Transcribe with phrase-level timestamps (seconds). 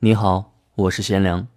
[0.00, 1.48] 你好，我是贤良。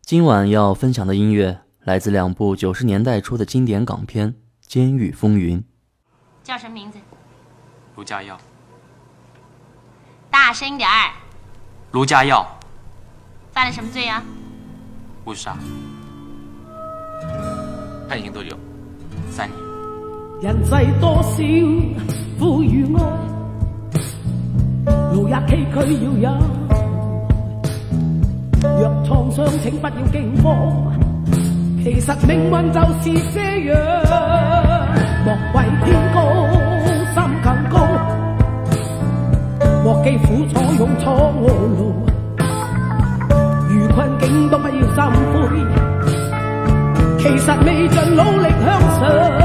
[0.00, 5.58] 今晚要分享的音乐来自两部九十年代初的经典港片《监狱风云》。
[6.42, 6.96] 叫什么名字？
[7.94, 8.40] 卢家耀。
[10.30, 11.12] 大声点儿。
[11.90, 12.58] 卢家耀。
[13.50, 14.24] 犯了什么罪啊？
[15.26, 15.54] 误杀。
[18.08, 18.56] 判刑多久？
[19.28, 19.46] 三
[20.40, 20.54] 年。
[20.54, 21.28] 人世多少
[22.38, 23.02] 苦与爱，
[25.12, 26.81] 路也崎岖要有。
[28.80, 30.46] 若创伤，请不要惊慌。
[31.82, 33.76] 其实命运就是这样，
[35.24, 36.16] 莫为天高
[37.12, 37.74] 心更高，
[39.82, 41.32] 莫记苦楚用错
[41.76, 41.80] 路。
[43.68, 44.80] 遇困境都不要心
[45.32, 45.34] 灰，
[47.18, 49.41] 其实未尽努力向上。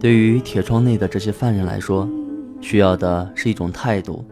[0.00, 2.08] 对于铁窗内的这些犯人来说，
[2.62, 4.24] 需要的是一种态度，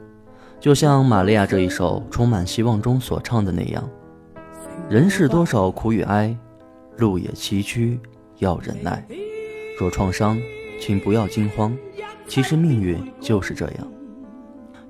[0.59, 3.87] 就像玛利亚这一首充满希望中所唱的那样
[4.89, 6.35] ：“人世多少苦与哀，
[6.97, 7.99] 路也崎岖，
[8.39, 9.07] 要忍耐。
[9.79, 10.41] 若创伤，
[10.81, 11.77] 请不要惊慌，
[12.27, 13.87] 其实命运就是这样。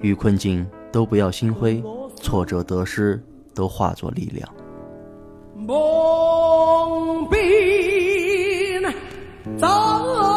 [0.00, 1.82] 遇困境都不要心灰，
[2.14, 3.20] 挫折得失
[3.52, 4.48] 都化作力量。”
[5.58, 8.80] 梦边
[9.58, 10.27] 走。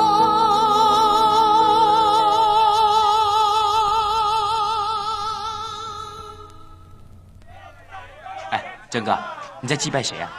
[8.91, 9.18] 郑哥，
[9.62, 10.29] 你在祭拜谁呀？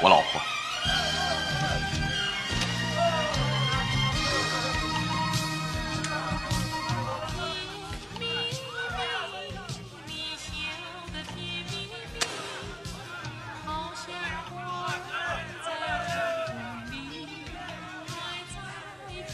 [0.00, 0.40] 我老婆。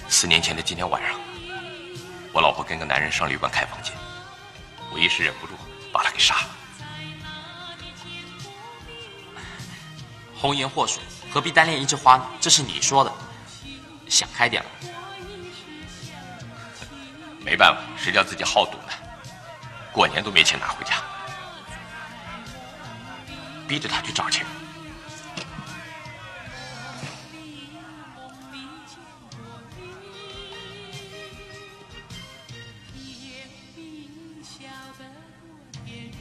[0.09, 1.21] 四年前的今天晚上，
[2.33, 3.93] 我老婆跟个男人上旅馆开房间，
[4.91, 5.53] 我一时忍不住。
[6.15, 6.37] 把他给杀。
[10.37, 11.03] 红颜祸水，
[11.33, 12.25] 何必单恋一枝花呢？
[12.41, 13.13] 这是你说的，
[14.09, 14.71] 想开点了。
[17.41, 18.93] 没办法，谁叫自己好赌呢？
[19.93, 21.03] 过年都没钱拿回家，
[23.67, 24.47] 逼着他去找钱。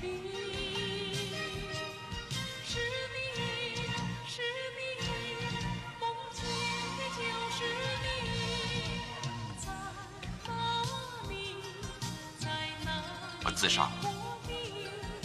[0.04, 0.22] 你。
[13.46, 13.92] 我自杀，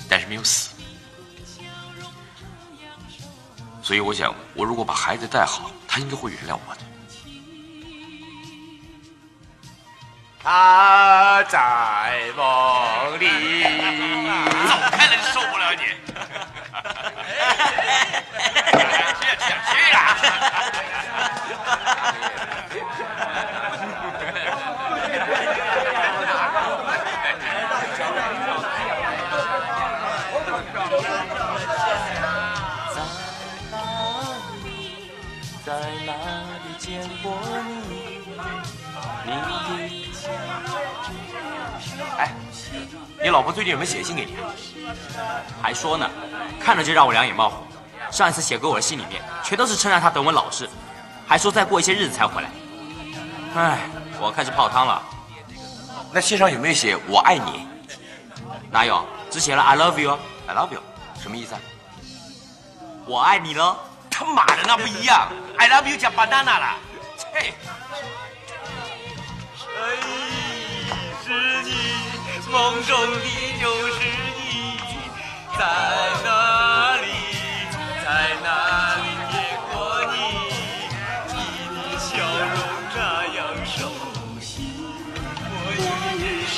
[0.08, 0.74] 但是没有死，
[3.80, 6.80] 所以我想，我如果把孩子带好，他应该会原谅我的。
[10.40, 11.07] 他
[11.44, 13.26] 在梦里，
[14.68, 15.22] 走开了。
[15.32, 15.57] 在
[43.68, 44.34] 近有没有写信给你？
[45.60, 46.08] 还说呢，
[46.58, 47.62] 看着就让我两眼冒火。
[48.10, 50.66] 上一次写给我的信里面，全都是称赞他德文老实，
[51.26, 52.50] 还说再过一些日子才回来。
[53.54, 53.80] 唉，
[54.18, 55.02] 我开始泡汤了。
[56.10, 57.66] 那信上有没有写我爱你？
[58.70, 59.04] 哪有？
[59.30, 60.18] 只写了 I love you。
[60.46, 60.80] I love you，
[61.20, 61.60] 什么意思啊？
[63.04, 63.76] 我爱你喽。
[64.10, 65.28] 他妈的，那不一样
[65.58, 66.76] ！I love you 加 banana 了。
[67.18, 67.52] 切！
[72.50, 73.26] 梦中的
[73.60, 73.98] 就是
[74.38, 74.80] 你，
[75.58, 75.60] 在
[76.24, 77.06] 哪里，
[78.02, 78.08] 在
[78.42, 79.36] 哪里见
[79.70, 79.76] 过
[80.10, 80.16] 你？
[81.28, 81.36] 你
[81.76, 82.08] 的笑
[82.40, 82.56] 容
[82.94, 82.98] 这
[83.36, 83.76] 样熟
[84.40, 84.48] 悉，
[85.50, 86.56] 我也想。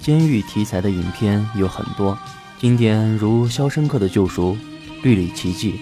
[0.00, 2.18] 监狱题材的影片有很多，
[2.58, 4.54] 经典如《肖申克的救赎》
[5.02, 5.78] 《绿里奇迹》，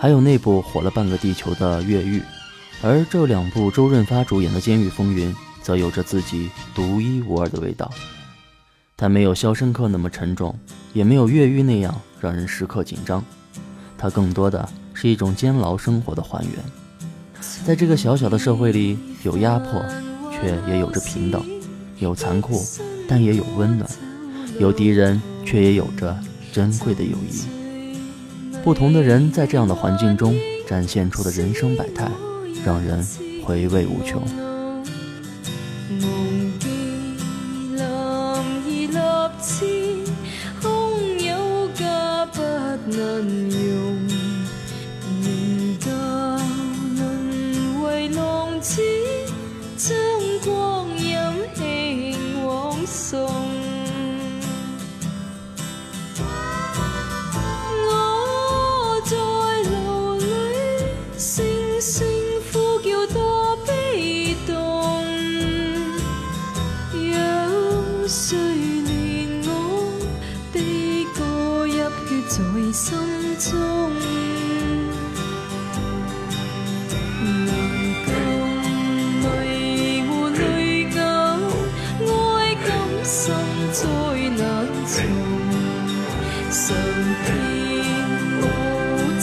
[0.00, 2.18] 还有那部火了半个地球的《越狱》。
[2.82, 7.90] 而这两部周润发主演的《监狱风云》则有着自己独一无二的味道。
[8.96, 10.58] 它没有《肖申克》那么沉重，
[10.92, 13.24] 也没有《越狱》那样让人时刻紧张。
[13.96, 16.54] 它更多的是一种监牢生活的还原。
[17.64, 19.82] 在这个小小的社会里，有压迫，
[20.30, 21.40] 却也有着平等；
[21.98, 22.62] 有残酷，
[23.08, 23.88] 但也有温暖；
[24.58, 26.18] 有敌人，却也有着
[26.52, 27.44] 珍贵的友谊。
[28.62, 30.34] 不同的人在这样的环境中
[30.66, 32.10] 展现出的人生百态。
[32.62, 33.02] 让人
[33.42, 34.22] 回味无穷。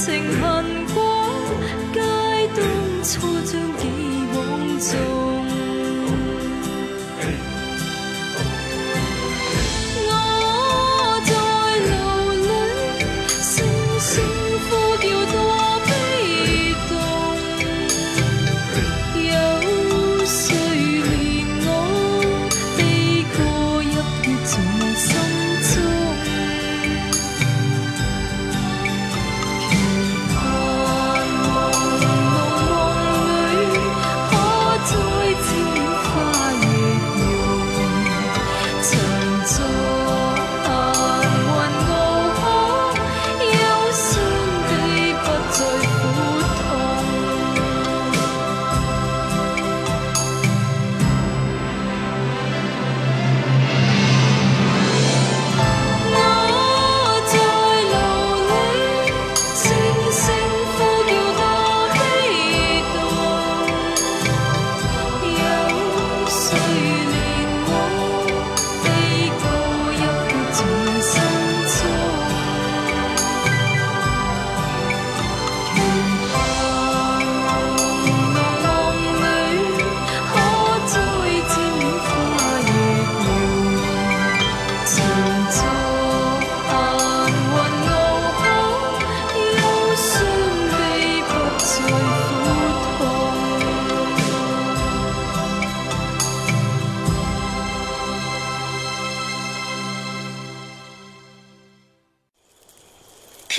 [0.07, 0.63] 情恨
[0.95, 1.03] 过，
[1.91, 1.99] 皆
[2.55, 2.63] 当
[3.03, 3.83] 初將己
[4.33, 5.16] 枉種。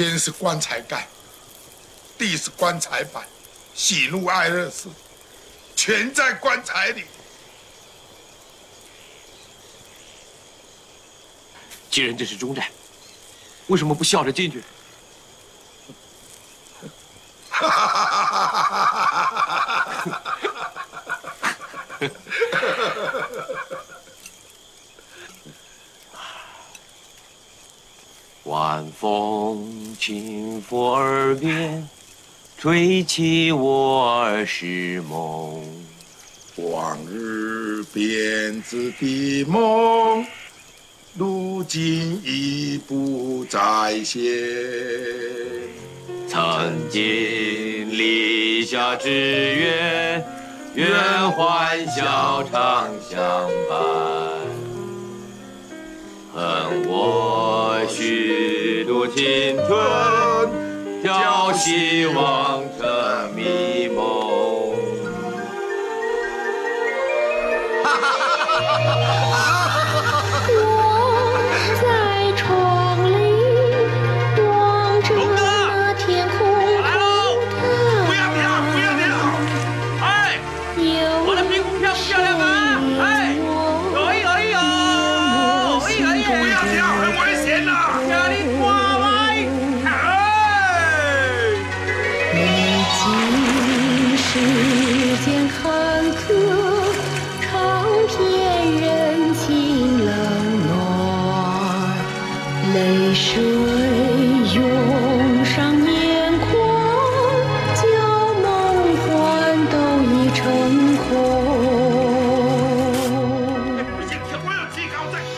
[0.07, 1.09] 天是棺材盖，
[2.17, 3.27] 地是棺材板，
[3.75, 4.89] 喜怒哀乐事
[5.75, 7.05] 全在棺材里。
[11.91, 12.71] 既然这是中寨，
[13.67, 14.63] 为什么不笑着进去？
[28.49, 31.87] 晚风轻拂耳边，
[32.57, 35.63] 吹起我儿时梦。
[36.57, 40.25] 往日编织的梦，
[41.15, 44.23] 如今已不再现。
[46.27, 47.03] 曾经
[47.91, 50.27] 立下志愿，
[50.75, 53.21] 愿欢笑常相
[53.69, 54.38] 伴。
[56.39, 59.73] 恨我虚度青春，
[61.03, 62.63] 叫希望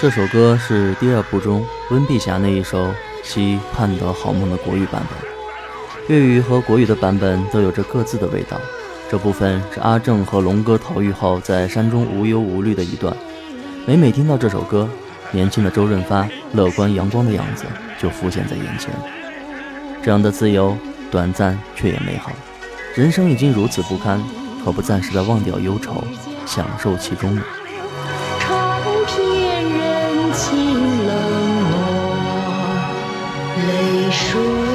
[0.00, 2.86] 这首歌是第二部中温碧霞那一首
[3.22, 5.28] 《西盼得好梦》的国语版本。
[6.08, 8.58] 粤语和国语的版本都有着各自的味道。
[9.10, 13.14] 这部分是阿正和龙哥逃狱后在山中无忧无虑的一段。
[13.86, 14.88] 每每听到这首歌，
[15.32, 17.64] 年轻的周润发乐观阳光的样子
[17.98, 18.90] 就浮现在眼前。
[20.02, 20.74] 这样的自由，
[21.10, 22.32] 短暂却也美好。
[22.94, 24.18] 人生已经如此不堪，
[24.64, 26.02] 何不暂时的忘掉忧愁，
[26.46, 27.42] 享受其中呢？
[34.34, 34.69] 泪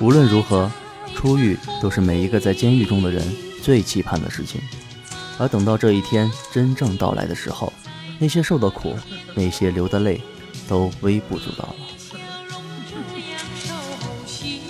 [0.00, 0.70] 无论如何，
[1.14, 3.22] 出狱都是每一个在监狱中的人
[3.62, 4.60] 最期盼的事情。
[5.38, 7.72] 而等到这一天真正到来的时候，
[8.18, 8.96] 那些受的苦，
[9.34, 10.20] 那些流的泪，
[10.68, 11.74] 都微不足道了。
[12.10, 13.74] 这样熟
[14.26, 14.62] 悉，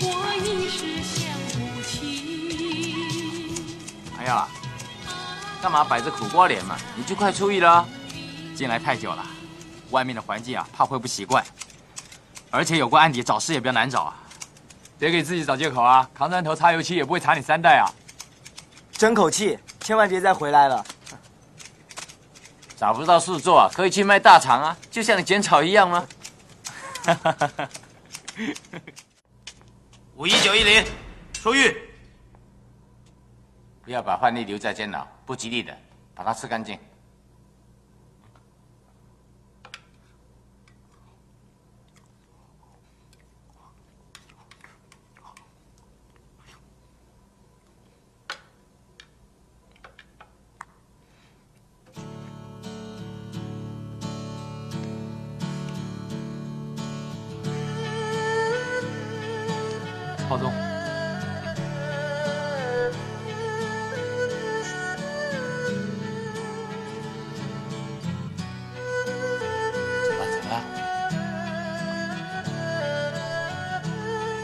[0.00, 0.06] 我
[0.38, 3.06] 已是想不起。
[4.18, 4.46] 哎呀，
[5.62, 6.76] 干嘛摆着苦瓜脸嘛？
[6.96, 7.88] 你就快出狱了啊。
[8.54, 9.24] 进来太久了，
[9.92, 11.44] 外面的环境啊，怕会不习惯。
[12.50, 14.18] 而且有过案底，找事也比较难找啊。
[14.98, 16.08] 别给自己找借口啊！
[16.14, 17.86] 扛砖头、擦油漆也不会查你三代啊。
[18.92, 20.84] 争口气，千万别再回来了。
[22.76, 26.06] 找不到事做啊，可以去卖大肠啊，就像你剪草一样吗？
[30.14, 30.84] 五一九一零，
[31.32, 31.76] 出狱。
[33.82, 35.76] 不要把饭粒留在监牢，不吉利的，
[36.14, 36.78] 把它吃干净。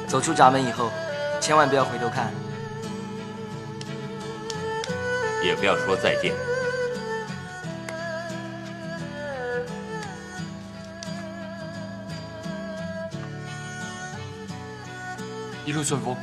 [0.08, 0.90] 走出闸门以后，
[1.38, 2.32] 千万不要回头看。
[5.44, 6.34] 也不要说再见。
[15.64, 16.16] 一路顺风。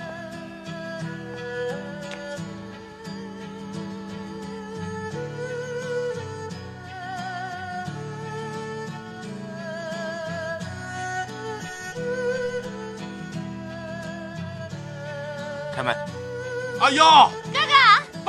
[16.86, 17.04] 哎呦，
[17.52, 17.74] 哥哥，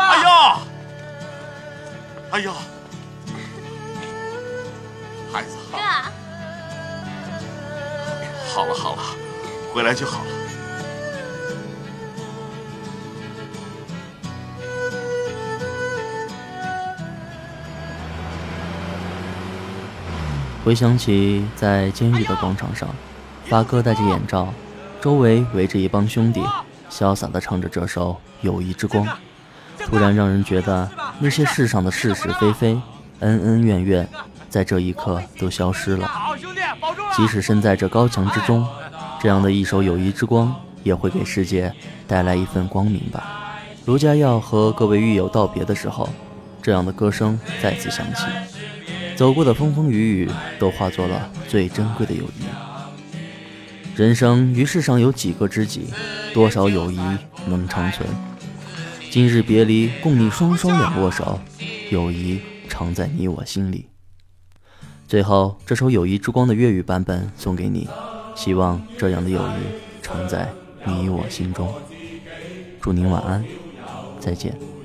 [0.01, 0.29] 哎呦，
[2.31, 2.51] 哎呦，
[5.31, 5.77] 孩子哥。
[5.77, 6.11] 好，，
[8.49, 9.03] 好了好了，
[9.75, 10.31] 回来就好了。
[20.65, 22.89] 回想起在监狱的广场上，
[23.45, 24.49] 发哥戴着眼罩，
[25.03, 26.41] 周围围着一帮兄弟，
[26.97, 29.07] 潇洒地唱着这首《友谊之光》。
[29.85, 30.89] 突然让人觉得
[31.19, 32.81] 那些世上的是是非非、
[33.21, 34.09] 恩恩怨怨，
[34.49, 36.11] 在这一刻都消失了。
[37.15, 38.67] 即使身在这高墙之中，
[39.21, 41.71] 这样的一首友谊之光，也会给世界
[42.07, 43.59] 带来一份光明吧。
[43.85, 46.09] 卢家耀和各位狱友道别的时候，
[46.63, 48.25] 这样的歌声再次响起。
[49.15, 52.66] 走过的风风雨雨，都化作了最珍贵的友谊。
[53.97, 55.87] 人生于世上有几个知己，
[56.35, 56.99] 多少友谊
[57.47, 58.07] 能长存？
[59.11, 61.41] 今日别离，共你双双两握手，
[61.91, 62.39] 友谊
[62.69, 63.87] 常在你我心里。
[65.09, 67.89] 最后，这首《友谊之光》的粤语版本送给你，
[68.35, 70.53] 希望这样的友谊常在
[70.85, 71.73] 你我心中。
[72.83, 73.43] 祝您晚安，
[74.21, 74.76] 再见。